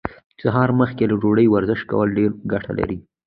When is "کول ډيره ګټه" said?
1.91-2.71